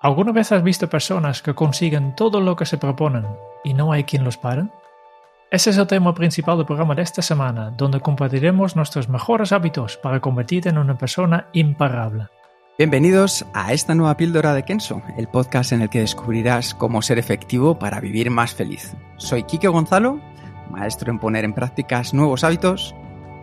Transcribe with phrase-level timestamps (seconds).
[0.00, 3.26] ¿Alguna vez has visto personas que consiguen todo lo que se proponen
[3.64, 4.68] y no hay quien los pare?
[5.50, 9.96] Ese es el tema principal del programa de esta semana, donde compartiremos nuestros mejores hábitos
[9.96, 12.28] para convertirte en una persona imparable.
[12.78, 17.18] Bienvenidos a esta nueva píldora de Kenso, el podcast en el que descubrirás cómo ser
[17.18, 18.94] efectivo para vivir más feliz.
[19.16, 20.20] Soy Quique Gonzalo,
[20.70, 22.94] maestro en poner en prácticas nuevos hábitos.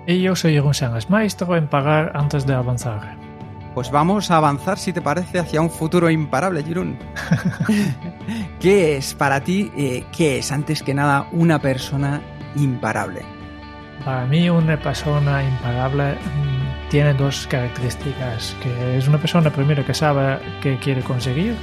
[0.07, 3.34] Y yo soy Jeroen Sánchez, maestro en pagar antes de avanzar.
[3.75, 6.97] Pues vamos a avanzar, si te parece, hacia un futuro imparable, Jeroen.
[8.61, 12.21] ¿Qué es para ti, eh, qué es antes que nada una persona
[12.55, 13.23] imparable?
[14.05, 19.93] Para mí una persona imparable mm, tiene dos características, que es una persona primero que
[19.93, 21.57] sabe qué quiere conseguir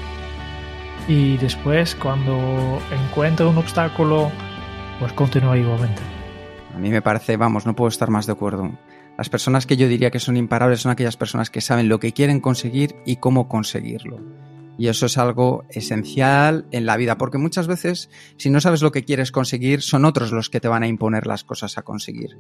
[1.09, 4.31] y después cuando encuentra un obstáculo,
[5.01, 6.03] pues continúa igualmente.
[6.75, 8.71] A mí me parece, vamos, no puedo estar más de acuerdo.
[9.19, 12.13] Las personas que yo diría que son imparables son aquellas personas que saben lo que
[12.13, 14.21] quieren conseguir y cómo conseguirlo.
[14.79, 18.91] Y eso es algo esencial en la vida, porque muchas veces, si no sabes lo
[18.91, 22.39] que quieres conseguir, son otros los que te van a imponer las cosas a conseguir.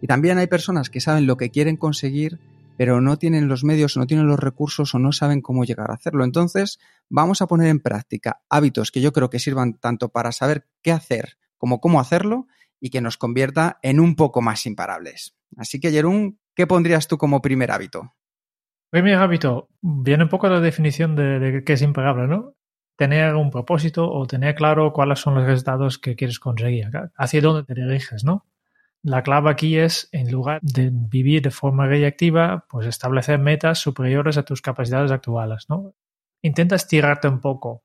[0.00, 2.40] Y también hay personas que saben lo que quieren conseguir,
[2.78, 5.94] pero no tienen los medios, no tienen los recursos o no saben cómo llegar a
[5.94, 6.24] hacerlo.
[6.24, 6.78] Entonces,
[7.10, 10.92] vamos a poner en práctica hábitos que yo creo que sirvan tanto para saber qué
[10.92, 12.46] hacer como cómo hacerlo
[12.80, 15.36] y que nos convierta en un poco más imparables.
[15.56, 18.14] Así que, Jerún, ¿qué pondrías tú como primer hábito?
[18.90, 22.54] Primer hábito, viene un poco la definición de, qué es imparable, ¿no?
[22.96, 27.64] Tener un propósito o tener claro cuáles son los resultados que quieres conseguir, hacia dónde
[27.64, 28.46] te diriges, ¿no?
[29.02, 34.38] La clave aquí es, en lugar de vivir de forma reactiva, pues establecer metas superiores
[34.38, 35.94] a tus capacidades actuales, ¿no?
[36.42, 37.84] Intenta estirarte un poco,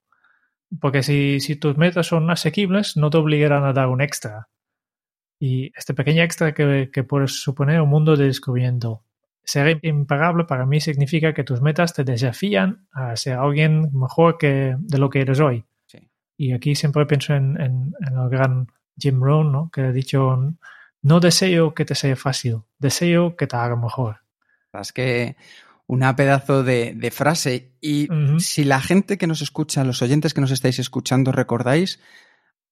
[0.79, 4.47] porque si tus metas son asequibles, no te obligarán a dar un extra.
[5.41, 9.01] Y este pequeño extra que, que puede suponer un mundo de descubrimiento.
[9.43, 14.75] Ser impagable para mí significa que tus metas te desafían a ser alguien mejor que
[14.77, 15.65] de lo que eres hoy.
[15.87, 15.97] Sí.
[16.37, 19.71] Y aquí siempre pienso en, en, en, el gran Jim Rohn, ¿no?
[19.73, 20.37] que ha dicho,
[21.01, 24.17] no deseo que te sea fácil, deseo que te haga mejor.
[24.79, 25.35] Es que
[25.87, 27.71] una pedazo de, de frase.
[27.81, 28.39] Y uh -huh.
[28.39, 31.99] si la gente que nos escucha, los oyentes que nos estáis escuchando, recordáis,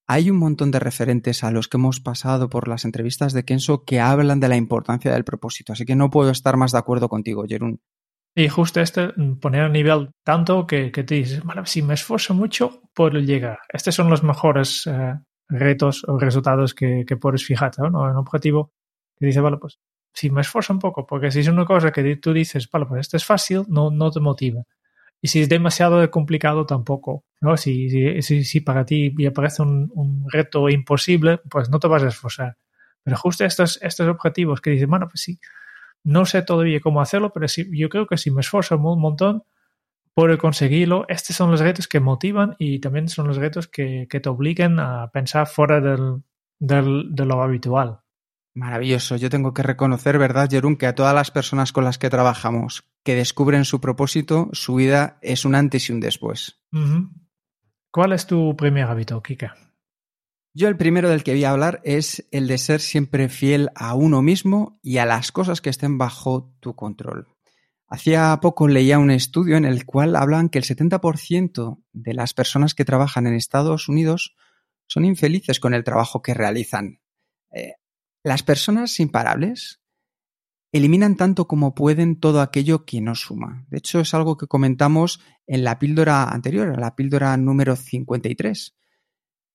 [0.09, 3.85] hay un montón de referentes a los que hemos pasado por las entrevistas de Kenso
[3.85, 5.73] que hablan de la importancia del propósito.
[5.73, 7.79] Así que no puedo estar más de acuerdo contigo, Jerún.
[8.33, 9.09] Y justo este,
[9.39, 13.59] poner a nivel tanto que, que te dices, bueno, si me esfuerzo mucho, puedo llegar.
[13.71, 15.13] Estos son los mejores eh,
[15.47, 18.01] retos o resultados que, que puedes fijarte, ¿no?
[18.01, 18.71] Un objetivo
[19.15, 19.77] que dice, vale, pues
[20.11, 23.01] si me esfuerzo un poco, porque si es una cosa que tú dices, vale, pues
[23.01, 24.63] esto es fácil, no, no te motiva.
[25.21, 27.25] Y si es demasiado complicado, tampoco.
[27.41, 27.57] ¿no?
[27.57, 31.87] Si, si, si, si para ti ya parece un, un, reto imposible, pues no te
[31.87, 32.57] vas a esforzar.
[33.03, 35.39] Pero justo estos, estos objetivos que dices, bueno, pues sí,
[36.03, 39.43] no sé todavía cómo hacerlo, pero sí, yo creo que si me esfuerzo un montón,
[40.13, 41.05] puedo conseguirlo.
[41.07, 44.79] Estos son los retos que motivan y también son los retos que, que te obligan
[44.79, 46.23] a pensar fuera del,
[46.59, 47.99] del, de lo habitual.
[48.53, 49.15] Maravilloso.
[49.15, 52.89] Yo tengo que reconocer, ¿verdad, Jerún, que a todas las personas con las que trabajamos
[53.03, 56.61] que descubren su propósito, su vida es un antes y un después.
[57.91, 59.55] ¿Cuál es tu primer hábito, Kika?
[60.53, 63.93] Yo el primero del que voy a hablar es el de ser siempre fiel a
[63.93, 67.27] uno mismo y a las cosas que estén bajo tu control.
[67.87, 72.75] Hacía poco leía un estudio en el cual hablan que el 70% de las personas
[72.75, 74.35] que trabajan en Estados Unidos
[74.87, 76.99] son infelices con el trabajo que realizan.
[77.51, 77.73] Eh,
[78.23, 79.81] las personas imparables
[80.71, 83.65] eliminan tanto como pueden todo aquello que no suma.
[83.69, 88.75] De hecho, es algo que comentamos en la píldora anterior, en la píldora número 53.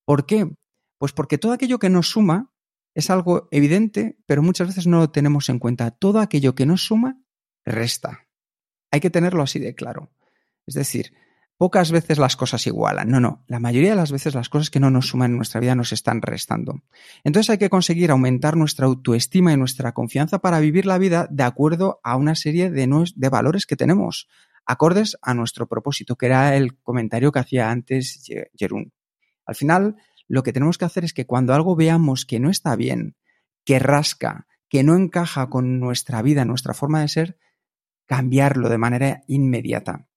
[0.05, 0.49] ¿Por qué?
[0.97, 2.51] Pues porque todo aquello que no suma
[2.93, 5.91] es algo evidente, pero muchas veces no lo tenemos en cuenta.
[5.91, 7.21] Todo aquello que no suma,
[7.65, 8.27] resta.
[8.91, 10.11] Hay que tenerlo así de claro.
[10.65, 11.13] Es decir,
[11.57, 13.09] pocas veces las cosas igualan.
[13.09, 13.43] No, no.
[13.47, 15.91] La mayoría de las veces las cosas que no nos suman en nuestra vida nos
[15.91, 16.81] están restando.
[17.23, 21.43] Entonces hay que conseguir aumentar nuestra autoestima y nuestra confianza para vivir la vida de
[21.43, 24.27] acuerdo a una serie de, valores que tenemos,
[24.65, 28.93] acordes a nuestro propósito, que era el comentario que hacía antes Jerún.
[29.45, 29.95] Al final,
[30.27, 33.15] lo que tenemos que hacer es que cuando algo veamos que no está bien,
[33.63, 37.37] que rasca, que no encaja con nuestra vida, nuestra forma de ser,
[38.07, 40.07] cambiarlo de manera inmediata.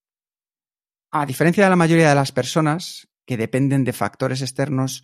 [1.11, 5.03] A diferencia de la mayoría de las personas que dependen de factores externos,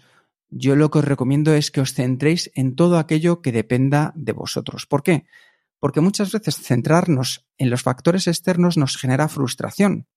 [0.49, 4.31] yo lo que os recomiendo es que os centréis en todo aquello que dependa de
[4.31, 4.85] vosotros.
[4.85, 5.25] ¿Por qué?
[5.79, 10.07] Porque muchas veces centrarnos en los factores externos nos genera frustración.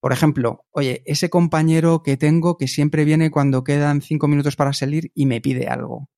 [0.00, 4.72] Por ejemplo, oye, ese compañero que tengo que siempre viene cuando quedan cinco minutos para
[4.72, 6.10] salir y me pide algo.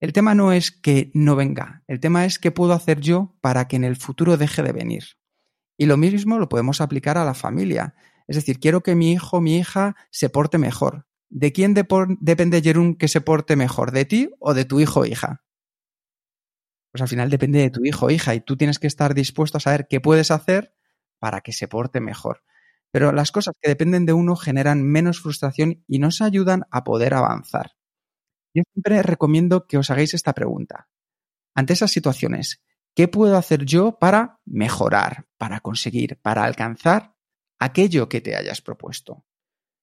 [0.00, 3.68] El tema no es que no venga, el tema es qué puedo hacer yo para
[3.68, 5.19] que en el futuro deje de venir.
[5.80, 7.94] Y lo mismo lo podemos aplicar a la familia.
[8.28, 11.06] Es decir, quiero que mi hijo o mi hija se porte mejor.
[11.30, 13.90] ¿De quién depende, Jerún, que se porte mejor?
[13.90, 15.42] ¿De ti o de tu hijo o hija?
[16.92, 19.56] Pues al final depende de tu hijo o hija y tú tienes que estar dispuesto
[19.56, 20.74] a saber qué puedes hacer
[21.18, 22.42] para que se porte mejor.
[22.92, 27.14] Pero las cosas que dependen de uno generan menos frustración y nos ayudan a poder
[27.14, 27.70] avanzar.
[28.52, 30.90] Yo siempre recomiendo que os hagáis esta pregunta.
[31.54, 32.60] Ante esas situaciones,
[33.00, 37.16] ¿qué puedo hacer yo para mejorar, para conseguir, para alcanzar
[37.58, 39.24] aquello que te hayas propuesto?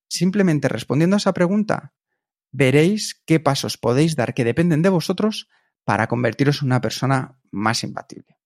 [0.08, 1.96] Simplemente respondiendo a esa pregunta,
[2.52, 5.50] veréis qué pasos podéis dar que dependen de vosotros
[5.84, 8.38] para convertiros en una persona más imbatible.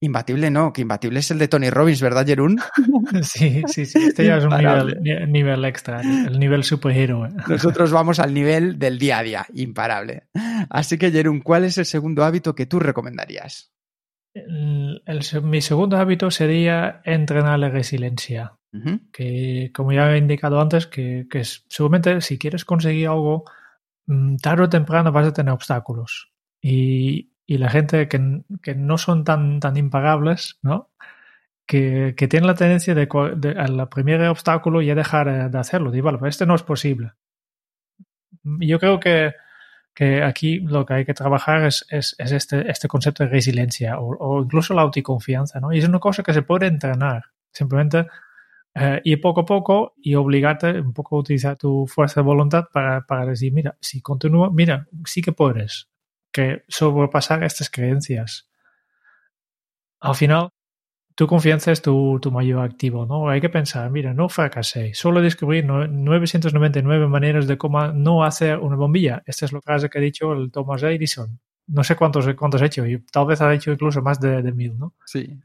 [0.00, 2.60] Imbatible no, que imbatible es el de Tony Robbins, ¿verdad, Jerún?
[3.22, 3.98] Sí, sí, sí.
[3.98, 7.30] Este ya es un nivel, extra, el nivel superhéroe.
[7.48, 10.28] Nosotros vamos al nivel del día a día, imparable.
[10.70, 13.72] Así que, Jerún, ¿cuál es el segundo hábito que tú recomendarías?
[15.42, 18.54] mi segundo hábito sería entrenar la resiliencia.
[19.12, 23.44] Que, como ya he indicado antes, que, que seguramente si quieres conseguir algo,
[24.06, 26.30] mm, tarde o temprano vas a tener obstáculos.
[26.62, 30.90] Y, y la gente que, que, no son tan, tan impagables, ¿no?
[31.66, 35.90] Que, que tienen la tendencia de, de, al primer obstáculo ya dejar eh, de hacerlo.
[35.90, 37.12] Digo, vale, pues este no es posible.
[38.42, 39.32] Yo creo que,
[39.94, 43.98] que aquí lo que hay que trabajar es, es, es este, este concepto de resiliencia
[43.98, 45.72] o, o, incluso la autoconfianza, ¿no?
[45.72, 47.24] Y es una cosa que se puede entrenar.
[47.50, 48.08] Simplemente
[48.74, 52.66] eh, ir poco a poco y obligarte un poco a utilizar tu fuerza de voluntad
[52.70, 55.88] para, para decir, mira, si continúo, mira, sí que puedes
[56.38, 58.48] que sobrepasar estas creencias.
[59.98, 60.50] Al final,
[61.16, 63.28] tu confianza es tu, tu, mayor activo, ¿no?
[63.28, 68.76] Hay que pensar, mira, no fracasé, solo descubrí 999 maneras de cómo no hacer una
[68.76, 69.24] bombilla.
[69.26, 71.40] Esta es la frase que ha dicho el Thomas Edison.
[71.66, 74.52] No sé cuántos, cuántos ha hecho, y tal vez ha hecho incluso más de, de
[74.52, 74.94] mil, ¿no?
[75.04, 75.40] Sí.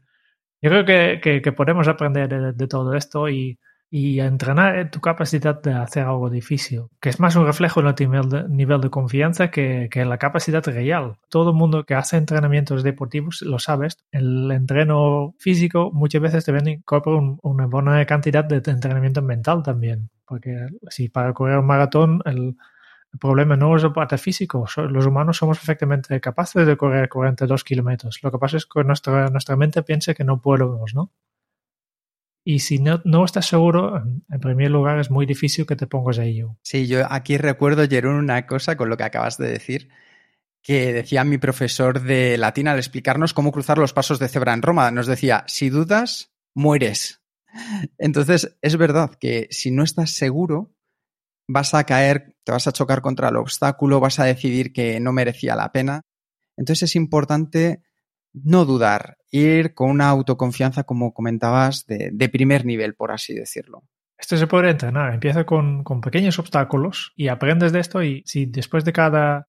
[0.62, 3.58] Yo creo que, que, que podemos aprender de, de todo esto y,
[3.96, 8.48] y entrenar tu capacidad de hacer algo difícil, que es más un reflejo de de,
[8.48, 11.14] nivel de confianza que, que, la capacidad real.
[11.28, 13.98] Todo el mundo que hace entrenamientos deportivos lo sabes.
[14.10, 20.10] El entreno físico muchas veces te incorpora un, una buena cantidad de entrenamiento mental también,
[20.26, 22.56] porque si para correr un maratón el,
[23.12, 24.66] el problema no es el parte físico.
[24.88, 28.18] Los humanos somos perfectamente capaces de correr 42 kilómetros.
[28.24, 31.12] Lo que pasa es que nuestra, nuestra mente piensa que no podemos, ¿no?
[32.44, 36.18] Y si no, no estás seguro, en primer lugar es muy difícil que te pongas
[36.18, 36.58] a ello.
[36.62, 39.88] Sí, yo aquí recuerdo, Jerón, una cosa con lo que acabas de decir,
[40.62, 44.62] que decía mi profesor de latín al explicarnos cómo cruzar los pasos de cebra en
[44.62, 44.90] Roma.
[44.90, 47.22] Nos decía, si dudas, mueres.
[47.98, 50.74] Entonces, es verdad que si no estás seguro,
[51.48, 55.12] vas a caer, te vas a chocar contra el obstáculo, vas a decidir que no
[55.12, 56.02] merecía la pena.
[56.56, 57.82] Entonces es importante
[58.34, 63.84] no dudar, ir con una autoconfianza, como comentabas, de, de primer nivel, por así decirlo.
[64.18, 65.14] Esto se puede entrenar.
[65.14, 69.48] Empieza con, con, pequeños obstáculos y aprendes de esto y si después de cada,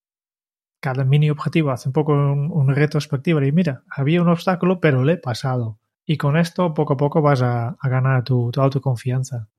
[0.80, 5.04] cada mini objetivo haces un poco un, un retrospectivo y mira, había un obstáculo pero
[5.04, 5.80] le he pasado.
[6.06, 9.50] Y con esto poco a poco vas a, a ganar tu, tu, autoconfianza.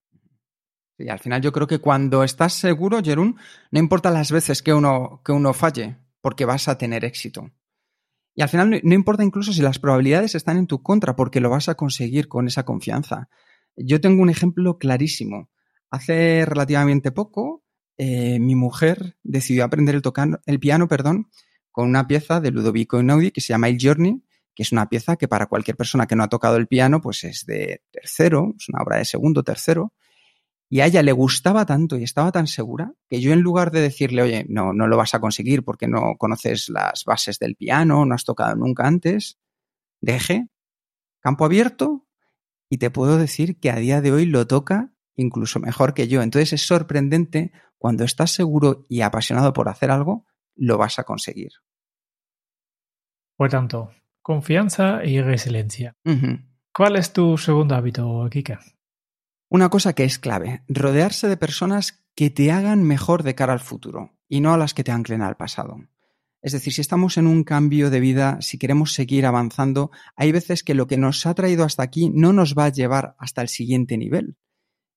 [0.99, 3.37] Y al final yo creo que cuando estás seguro, Jerún,
[3.71, 7.51] no importa las veces que uno, que uno falle, porque vas a tener éxito.
[8.37, 11.49] Y al final no, importa incluso si las probabilidades están en tu contra, porque lo
[11.49, 13.31] vas a conseguir con esa confianza.
[13.77, 15.49] Yo tengo un ejemplo clarísimo.
[15.91, 17.65] Hace relativamente poco,
[17.97, 21.31] eh, mi mujer decidió aprender el, tocar, el piano perdón,
[21.73, 24.23] con una pieza de Ludovico Einaudi que se llama Il Journey,
[24.55, 27.25] que es una pieza que para cualquier persona que no ha tocado el piano, pues
[27.25, 29.95] es de tercero, es una obra de segundo, tercero,
[30.69, 33.81] y a ella le gustaba tanto y estaba tan segura que yo en lugar de
[33.81, 38.05] decirle, oye, no, no lo vas a conseguir porque no conoces las bases del piano,
[38.05, 39.39] no has tocado nunca antes,
[40.01, 40.49] deje
[41.21, 42.07] campo abierto
[42.69, 46.23] y te puedo decir que a día de hoy lo toca incluso mejor que yo.
[46.23, 51.53] Entonces es sorprendente cuando estás seguro y apasionado por hacer algo, lo vas a conseguir.
[53.37, 53.93] Por tanto,
[54.23, 55.95] confianza y resiliencia.
[56.05, 56.45] Uh -huh.
[56.73, 58.61] ¿Cuál es tu segundo hábito, Kika?
[59.49, 63.61] Una cosa que es clave, rodearse de personas que te hagan mejor de cara al
[63.61, 65.79] futuro y no a las que te anclen al pasado.
[66.43, 70.63] Es decir, si estamos en un cambio de vida, si queremos seguir avanzando, hay veces
[70.63, 73.49] que lo que nos ha traído hasta aquí no nos va a llevar hasta el
[73.49, 74.37] siguiente nivel.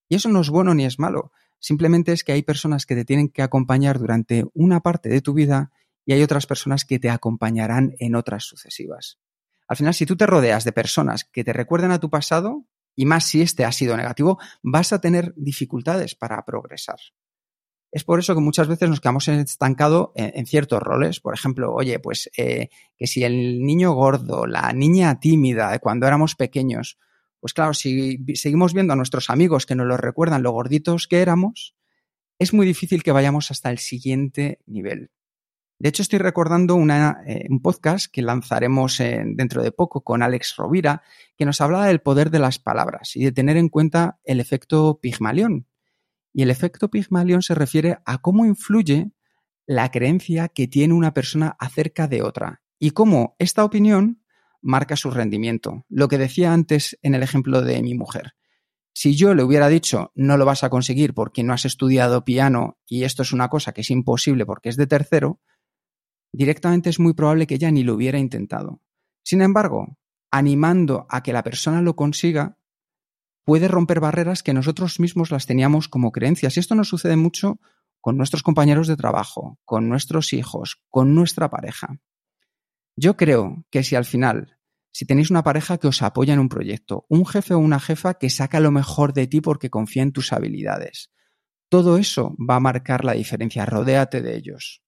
[0.07, 1.31] Y eso no es bueno ni es malo.
[1.59, 5.33] Simplemente es que hay personas que te tienen que acompañar durante una parte de tu
[5.33, 5.71] vida
[6.05, 9.19] y hay otras personas que te acompañarán en otras sucesivas.
[9.67, 12.65] Al final, si tú te rodeas de personas que te recuerden a tu pasado,
[12.99, 16.99] y más si este ha sido negativo, vas a tener dificultades para progresar.
[17.93, 21.21] Es por eso que muchas veces nos quedamos estancados en, ciertos roles.
[21.21, 26.07] Por ejemplo, oye, pues eh, que si el niño gordo, la niña tímida de cuando
[26.07, 26.99] éramos pequeños,
[27.39, 31.21] pues claro, si seguimos viendo a nuestros amigos que nos lo recuerdan lo gorditos que
[31.21, 31.77] éramos,
[32.37, 35.09] es muy difícil que vayamos hasta el siguiente nivel.
[35.79, 41.01] De hecho, estoy recordando eh, un podcast que lanzaremos dentro de poco con Alex Rovira,
[41.37, 44.99] que nos hablaba del poder de las palabras y de tener en cuenta el efecto
[45.01, 45.67] Pigmalión,
[46.33, 49.11] y el efecto Pigmalión se refiere a cómo influye
[49.65, 54.21] la creencia que tiene una persona acerca de otra y cómo esta opinión
[54.61, 55.85] marca su rendimiento.
[55.89, 58.33] Lo que decía antes en el ejemplo de mi mujer.
[58.93, 62.79] Si yo le hubiera dicho no lo vas a conseguir porque no has estudiado piano
[62.85, 65.39] y esto es una cosa que es imposible porque es de tercero,
[66.31, 68.81] directamente es muy probable que ella ni lo hubiera intentado.
[69.23, 69.97] Sin embargo,
[70.31, 72.57] animando a que la persona lo consiga,
[73.43, 76.55] puede romper barreras que nosotros mismos las teníamos como creencias.
[76.55, 77.59] Y esto nos sucede mucho
[78.01, 81.99] con nuestros compañeros de trabajo, con nuestros hijos, con nuestra pareja.
[82.95, 84.57] Yo creo que si al final,
[84.91, 88.15] si tenéis una pareja que os apoya en un proyecto, un jefe o una jefa
[88.15, 91.11] que saca lo mejor de ti porque confía en tus habilidades,
[91.69, 93.65] todo eso va a marcar la diferencia.
[93.65, 94.81] Rodéate de ellos.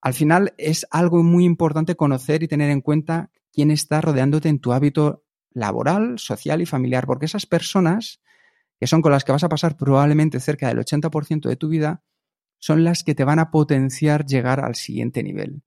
[0.00, 4.60] Al final es algo muy importante conocer y tener en cuenta quién está rodeándote en
[4.60, 8.20] tu hábito laboral, social y familiar, porque esas personas,
[8.78, 12.04] que son con las que vas a pasar probablemente cerca del 80% de tu vida,
[12.58, 15.62] son las que te van a potenciar llegar al siguiente nivel.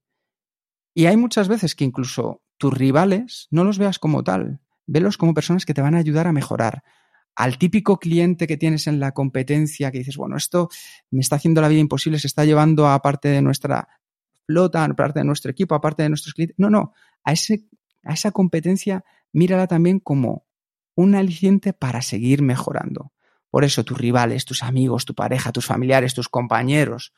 [0.94, 5.34] Y hay muchas veces que incluso tus rivales no los veas como tal, velos como
[5.34, 6.82] personas que te van a ayudar a mejorar.
[7.34, 10.68] Al típico cliente que tienes en la competencia que dices, bueno, esto
[11.10, 13.88] me está haciendo la vida imposible, se está llevando a parte de nuestra
[14.46, 16.56] flota, parte de nuestro equipo, a parte de nuestros clientes.
[16.58, 16.92] No, no,
[17.24, 17.66] a, ese,
[18.04, 20.46] a esa competencia mírala también como
[20.94, 23.12] un aliciente para seguir mejorando.
[23.50, 27.12] Por eso tus rivales, tus amigos, tu pareja, tus familiares, tus compañeros,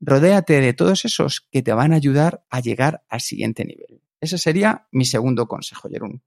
[0.00, 4.02] rodéate de todos esos que te van a ayudar a llegar al siguiente nivel.
[4.20, 6.22] Ese sería mi segundo consejo, Jerún.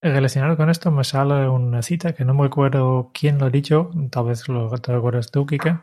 [0.00, 3.90] Relacionado con esto me sale una cita que no me acuerdo quién lo ha dicho,
[4.10, 4.92] tal vez lo te
[5.32, 5.80] tú, Kike,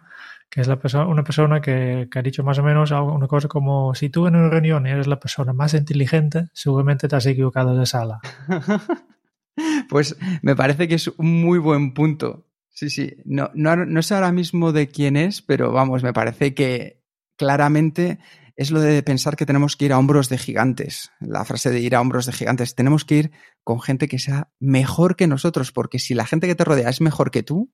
[0.50, 3.94] que es la persona, una persona que, ha dicho más o menos una cosa como
[3.94, 7.86] si tú en una reunión eres la persona más inteligente, seguramente te has equivocado de
[7.86, 8.20] sala.
[9.90, 12.48] pues me parece que es un muy buen punto.
[12.70, 16.54] Sí, sí, no, no, no sé ahora mismo de quién es, pero vamos, me parece
[16.54, 17.02] que
[17.38, 18.20] claramente
[18.56, 21.12] es lo de pensar que tenemos que ir a hombros de gigantes.
[21.20, 22.76] La frase de ir a hombros de gigantes.
[22.76, 23.32] Tenemos que ir
[23.64, 27.02] con gente que sea mejor que nosotros, porque si la gente que te rodea es
[27.02, 27.74] mejor que tú,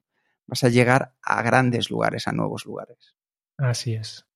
[0.52, 3.16] vas a llegar a grandes lugares, a nuevos lugares.
[3.58, 4.28] Así es.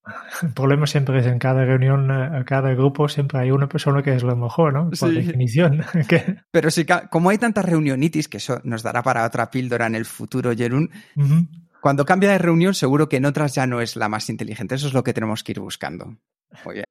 [0.42, 4.02] El problema siempre es en cada reunión, en eh, cada grupo, siempre hay una persona
[4.02, 4.90] que es lo mejor, ¿no?
[4.92, 5.84] Por definición.
[6.52, 10.06] Pero sí, como hay tantas reunionitis, que eso nos dará para otra píldora en el
[10.06, 10.92] futuro, Jerún,
[11.82, 14.76] cuando cambia de reunión, seguro que en otras ya no es la más inteligente.
[14.76, 16.18] Eso es lo que tenemos que ir buscando.
[16.64, 16.86] Muy bien.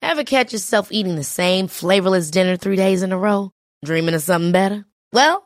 [0.00, 3.50] Ever catch yourself eating the same flavorless dinner three days in a row?
[3.84, 4.86] Dreaming of something better?
[5.12, 5.45] Well,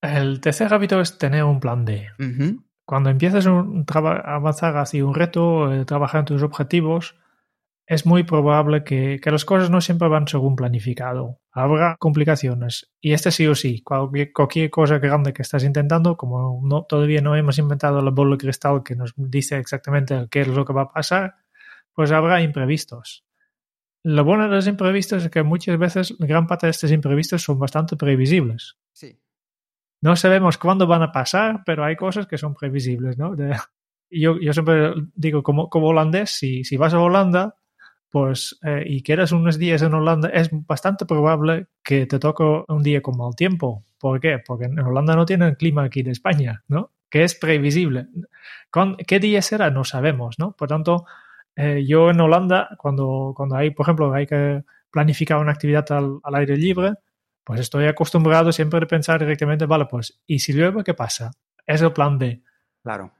[0.00, 2.08] El tercer hábito es tener un plan B.
[2.84, 7.16] Cuando empiezas a avanzar hacia un reto, eh, trabajar en tus objetivos,
[7.86, 11.40] es muy probable que, que, las cosas no siempre van según planificado.
[11.52, 12.90] Habrá complicaciones.
[13.00, 17.20] Y este sí o sí, cualquier, cualquier cosa grande que estás intentando, como no, todavía
[17.20, 20.72] no hemos inventado la bola de cristal que nos dice exactamente qué es lo que
[20.72, 21.36] va a pasar,
[21.92, 23.24] pues habrá imprevistos.
[24.02, 27.58] Lo bueno de los imprevistos es que muchas veces gran parte de estos imprevistos son
[27.58, 28.76] bastante previsibles.
[28.92, 29.18] Sí.
[30.00, 33.34] No sabemos cuándo van a pasar, pero hay cosas que son previsibles, ¿no?
[33.34, 33.56] De,
[34.10, 37.56] yo, yo siempre digo, como, como holandés, si, si vas a Holanda,
[38.10, 42.82] pues, eh, y quieres unos días en Holanda, es bastante probable que te toque un
[42.82, 43.84] día con mal tiempo.
[43.98, 44.38] ¿Por qué?
[44.38, 46.92] Porque en Holanda no tienen clima aquí de España, ¿no?
[47.10, 48.06] Que es previsible.
[48.70, 49.70] ¿Con, ¿Qué día será?
[49.70, 50.52] No sabemos, ¿no?
[50.52, 51.04] Por tanto,
[51.56, 56.18] eh, yo en Holanda, cuando, cuando hay, por ejemplo, hay que planificar una actividad al,
[56.22, 56.94] al, aire libre,
[57.46, 61.30] pues estoy acostumbrado siempre a pensar directamente, vale, pues, ¿y si llueve qué pasa?
[61.64, 62.42] Es el plan B.
[62.82, 63.12] Claro.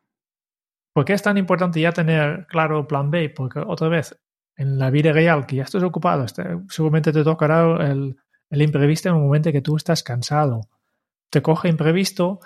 [0.93, 3.31] ¿Por qué es tan importante ya tener claro el plan B?
[3.31, 4.19] Porque otra vez,
[4.57, 8.17] en la vida real, que ya estás ocupado, este, seguramente te tocará el,
[8.51, 10.63] el imprevisto en un momento que tú estás cansado.
[11.31, 12.41] Te coge imprevisto,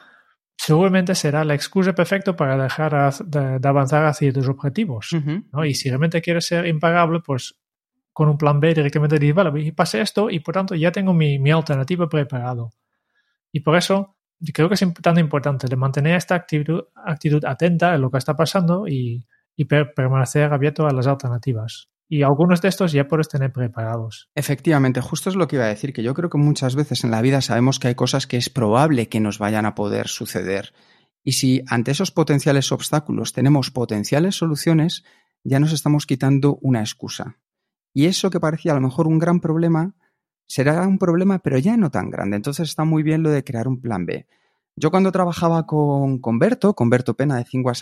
[0.59, 5.15] seguramente será la excusa perfecta para dejar de, de avanzar hacia tus objetivos.
[5.15, 5.49] Uh -huh.
[5.51, 5.65] ¿no?
[5.65, 7.59] Y si realmente quieres ser impagable, pues
[8.13, 11.51] con un plan B directamente vale, pase esto y por tanto ya tengo mi, mi
[11.51, 12.71] alternativa preparado.
[13.53, 14.17] Y por eso
[14.53, 18.37] creo que es tan importante de mantener esta actitud, actitud atenta en lo que está
[18.37, 19.27] pasando y,
[19.57, 21.89] y per permanecer abierto a las alternativas.
[22.09, 24.31] Y algunos de estos ya puedes tener preparados.
[24.35, 27.13] Efectivamente, justo es lo que iba a decir, que yo creo que muchas veces en
[27.13, 30.73] la vida sabemos que hay cosas que es probable que nos vayan a poder suceder.
[31.23, 35.05] Y si ante esos potenciales obstáculos tenemos potenciales soluciones,
[35.45, 37.37] ya nos estamos quitando una excusa.
[37.93, 39.95] Y eso que parecía a lo mejor un gran problema,
[40.47, 42.37] será un problema, pero ya no tan grande.
[42.37, 44.27] Entonces está muy bien lo de crear un plan B.
[44.77, 47.73] Yo cuando trabajaba con, con Berto, con Berto Pena de Cinco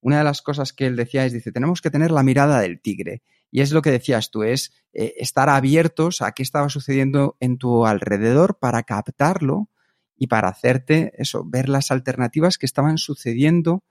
[0.00, 2.80] una de las cosas que él decía es, dice, tenemos que tener la mirada del
[2.80, 3.22] tigre.
[3.50, 7.58] Y es lo que decías tú, es eh, estar abiertos a qué estaba sucediendo en
[7.58, 9.68] tu alrededor para captarlo
[10.16, 13.82] y para hacerte eso, ver las alternativas que estaban sucediendo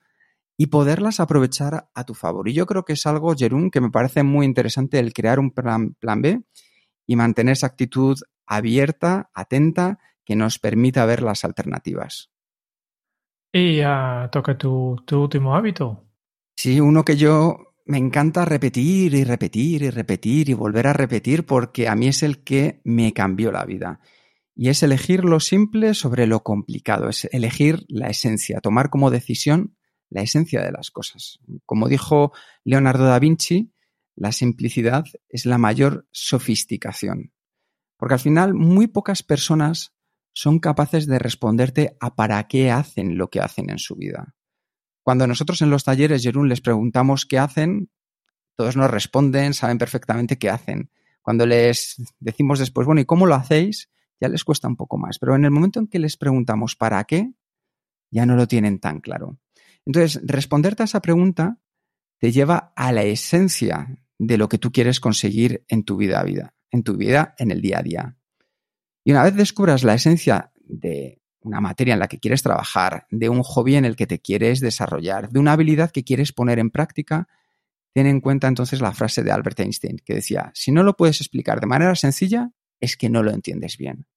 [0.57, 2.49] y poderlas aprovechar a tu favor.
[2.49, 5.51] Y yo creo que es algo, Jerún, que me parece muy interesante el crear un
[5.51, 6.41] plan, plan B
[7.05, 12.31] y mantener esa actitud abierta, atenta, que nos permita ver las alternativas.
[13.53, 16.03] Y uh, toca tu, tu último hábito.
[16.55, 21.45] Sí, uno que yo me encanta repetir y repetir y repetir y volver a repetir
[21.45, 24.01] porque a mí es el que me cambió la vida.
[24.53, 29.76] Y es elegir lo simple sobre lo complicado, es elegir la esencia, tomar como decisión
[30.09, 31.39] la esencia de las cosas.
[31.65, 32.31] Como dijo
[32.63, 33.73] Leonardo da Vinci,
[34.15, 37.33] la simplicidad es la mayor sofisticación.
[37.97, 39.93] Porque al final muy pocas personas
[40.33, 44.35] son capaces de responderte a para qué hacen lo que hacen en su vida.
[45.01, 47.89] Cuando nosotros en los talleres, Jerún, les preguntamos qué hacen,
[48.55, 50.91] todos nos responden, saben perfectamente qué hacen.
[51.21, 53.89] Cuando les decimos después, bueno, ¿y cómo lo hacéis?
[54.19, 55.19] Ya les cuesta un poco más.
[55.19, 57.31] Pero en el momento en que les preguntamos para qué,
[58.11, 59.39] ya no lo tienen tan claro.
[59.87, 61.59] Entonces, responderte a esa pregunta
[62.19, 66.53] te lleva a la esencia de lo que tú quieres conseguir en tu vida, vida
[66.71, 68.17] en tu vida, en el día a día.
[69.03, 73.29] Y una vez descubras la esencia de una materia en la que quieres trabajar, de
[73.29, 76.71] un hobby en el que te quieres desarrollar, de una habilidad que quieres poner en
[76.71, 77.27] práctica,
[77.93, 81.21] ten en cuenta entonces la frase de Albert Einstein que decía, si no lo puedes
[81.21, 84.07] explicar de manera sencilla, es que no lo entiendes bien.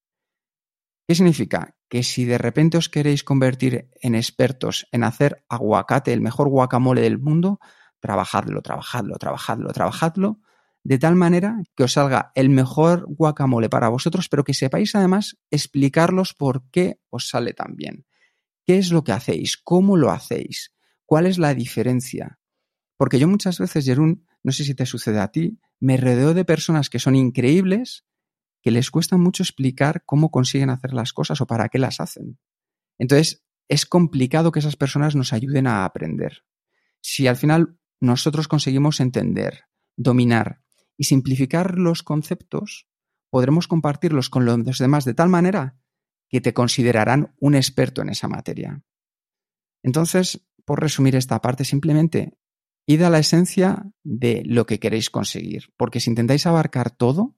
[1.06, 1.76] ¿Qué significa?
[1.90, 7.02] Que si de repente os queréis convertir en expertos en hacer aguacate, el mejor guacamole
[7.02, 7.60] del mundo,
[8.00, 10.40] trabajadlo, trabajadlo, trabajadlo, trabajadlo,
[10.82, 15.36] de tal manera que os salga el mejor guacamole para vosotros, pero que sepáis además
[15.50, 18.06] explicarlos por qué os sale tan bien.
[18.64, 19.58] ¿Qué es lo que hacéis?
[19.58, 20.72] ¿Cómo lo hacéis?
[21.04, 22.38] ¿Cuál es la diferencia?
[22.96, 26.44] Porque yo muchas veces, Jerún, no sé si te sucede a ti, me rodeo de
[26.44, 28.04] personas que son increíbles,
[28.62, 32.38] que les cuesta mucho explicar cómo consiguen hacer las cosas o para qué las hacen.
[32.98, 36.44] Entonces, es complicado que esas personas nos ayuden a aprender.
[37.00, 39.64] Si al final nosotros conseguimos entender,
[39.96, 40.62] dominar
[40.96, 42.88] y simplificar los conceptos,
[43.30, 45.78] podremos compartirlos con los demás de tal manera
[46.28, 48.82] que te considerarán un experto en esa materia.
[49.82, 52.38] Entonces, por resumir esta parte, simplemente
[52.86, 57.36] id a la esencia de lo que queréis conseguir, porque si intentáis abarcar todo,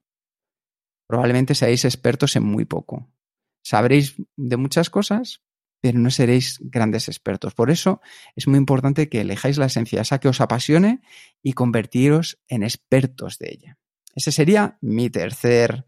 [1.13, 3.13] probablemente seáis expertos en muy poco.
[3.63, 5.43] Sabréis de muchas cosas,
[5.83, 7.53] pero no seréis grandes expertos.
[7.53, 8.01] Por eso
[8.35, 11.03] es muy importante que elijáis la esencia, esa que os apasione
[11.43, 13.79] y convertiros en expertos de ella.
[14.15, 15.85] Ese sería mi tercer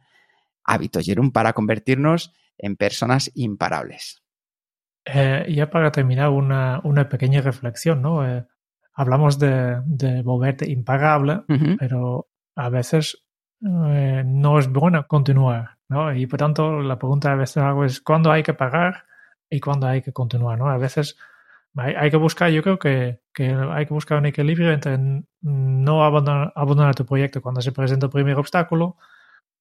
[0.62, 4.22] hábito, Jerón, para convertirnos en personas imparables.
[5.06, 8.28] Eh, ya para terminar, una, una pequeña reflexión, ¿no?
[8.28, 8.44] Eh,
[8.92, 11.76] hablamos de, de, volverte impagable, uh -huh.
[11.78, 13.23] pero a veces
[13.64, 16.14] eh, no es bueno continuar, ¿no?
[16.14, 19.04] Y por tanto, la pregunta a veces hago es cuándo hay que parar
[19.48, 20.68] y cuándo hay que continuar, ¿no?
[20.68, 21.16] A veces
[21.76, 23.20] hay, que buscar, yo creo que,
[23.72, 24.98] hay que buscar un equilibrio entre
[25.40, 28.96] no abandonar, tu proyecto cuando se presenta el primer obstáculo,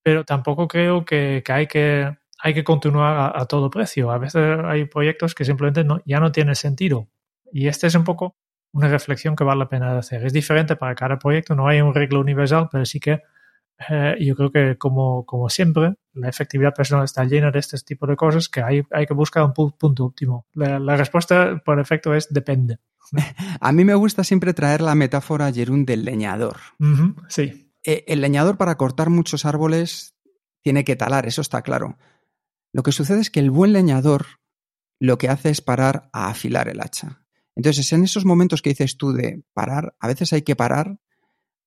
[0.03, 4.11] pero tampoco creo que, que hay que hay que continuar a, a, todo precio.
[4.11, 7.07] A veces hay proyectos que simplemente no, ya no tienen sentido.
[7.53, 8.35] Y este es un poco
[8.73, 10.25] una reflexión que vale la pena hacer.
[10.25, 13.21] Es diferente para cada proyecto, no hay un regla universal, pero sí que
[13.89, 18.07] eh, yo creo que como, como siempre, la efectividad personal está llena de este tipo
[18.07, 20.45] de cosas que hay, hay que buscar un punto óptimo.
[20.53, 22.79] La, la, respuesta, por efecto, es depende.
[23.59, 26.57] A mí me gusta siempre traer la metáfora, Jerún, del leñador.
[26.79, 27.71] Uh -huh, sí.
[27.85, 30.15] Eh, el leñador para cortar muchos árboles
[30.61, 31.97] tiene que talar, eso está claro.
[32.71, 34.25] Lo que sucede es que el buen leñador
[34.99, 37.25] lo que hace es parar a afilar el hacha.
[37.55, 40.97] Entonces, en esos momentos que dices tú de parar, a veces hay que parar,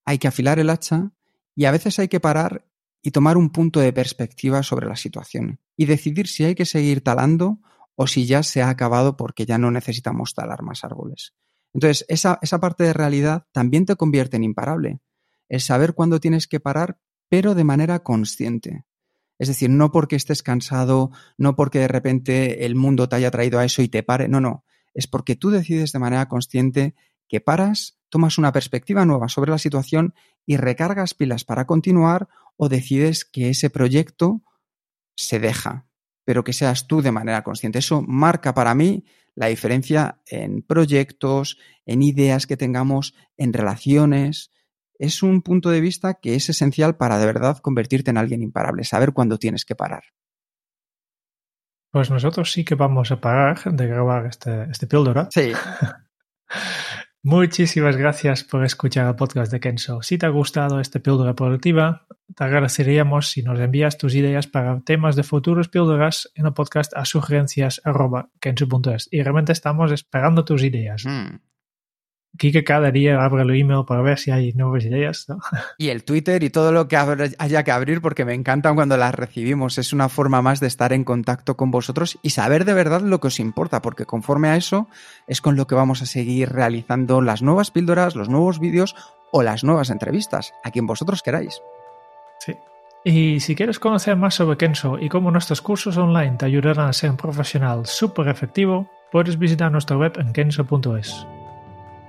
[0.04, 1.12] hay que afilar el hacha
[1.56, 2.66] y a veces hay que parar
[3.02, 7.02] y tomar un punto de perspectiva sobre la situación y decidir si hay que seguir
[7.02, 7.60] talando
[7.94, 11.34] o si ya se ha acabado porque ya no necesitamos talar más árboles.
[11.72, 15.00] Entonces, esa, esa parte de realidad también te convierte en imparable.
[15.48, 18.84] El saber cuándo tienes que parar, pero de manera consciente.
[19.38, 23.58] Es decir, no porque estés cansado, no porque de repente el mundo te haya traído
[23.58, 24.64] a eso y te pare, no, no,
[24.94, 26.94] es porque tú decides de manera consciente
[27.28, 30.14] que paras, tomas una perspectiva nueva sobre la situación
[30.46, 34.42] y recargas pilas para continuar o decides que ese proyecto
[35.16, 35.86] se deja,
[36.24, 37.80] pero que seas tú de manera consciente.
[37.80, 39.04] Eso marca para mí
[39.34, 44.50] la diferencia en proyectos, en ideas que tengamos, en relaciones.
[44.98, 48.84] Es un punto de vista que es esencial para de verdad convertirte en alguien imparable,
[48.84, 50.04] saber cuándo tienes que parar.
[51.90, 55.28] Pues nosotros sí que vamos a parar de grabar este, este píldora.
[55.30, 55.52] Sí.
[57.28, 60.00] Muchísimas gracias por escuchar el podcast de Kenso.
[60.00, 64.78] Si te ha gustado esta píldora productiva, te agradeceríamos si nos envías tus ideas para
[64.82, 69.08] temas de futuros píldoras en el podcast a sugerencias.kenso.es.
[69.10, 71.04] Y realmente estamos esperando tus ideas.
[71.04, 71.40] Mm.
[72.36, 75.26] Kike cada día abre el email para ver si hay nuevas ideas.
[75.28, 75.38] ¿no?
[75.78, 79.14] Y el Twitter y todo lo que haya que abrir porque me encantan cuando las
[79.14, 79.78] recibimos.
[79.78, 83.20] Es una forma más de estar en contacto con vosotros y saber de verdad lo
[83.20, 84.88] que os importa, porque conforme a eso
[85.26, 88.94] es con lo que vamos a seguir realizando las nuevas píldoras, los nuevos vídeos
[89.32, 91.60] o las nuevas entrevistas, a quien vosotros queráis.
[92.38, 92.54] Sí.
[93.04, 96.92] Y si quieres conocer más sobre Kenso y cómo nuestros cursos online te ayudarán a
[96.92, 101.26] ser un profesional súper efectivo, puedes visitar nuestra web en kenso.es.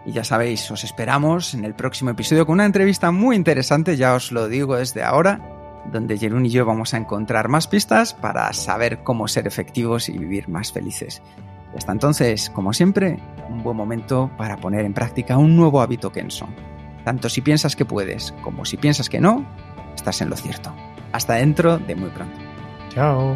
[0.07, 4.15] Y ya sabéis, os esperamos en el próximo episodio con una entrevista muy interesante, ya
[4.15, 5.41] os lo digo desde ahora,
[5.91, 10.17] donde Jerún y yo vamos a encontrar más pistas para saber cómo ser efectivos y
[10.17, 11.21] vivir más felices.
[11.73, 16.09] Y hasta entonces, como siempre, un buen momento para poner en práctica un nuevo hábito
[16.13, 16.47] Kenso.
[17.03, 19.45] Tanto si piensas que puedes como si piensas que no,
[19.93, 20.73] estás en lo cierto.
[21.11, 22.37] Hasta dentro de muy pronto.
[22.91, 23.35] Chao.